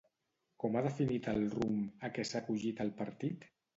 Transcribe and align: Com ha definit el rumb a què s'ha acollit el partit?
Com 0.63 0.77
ha 0.77 0.81
definit 0.85 1.29
el 1.33 1.45
rumb 1.57 2.07
a 2.09 2.11
què 2.17 2.25
s'ha 2.31 2.43
acollit 2.43 2.83
el 2.87 2.95
partit? 3.03 3.47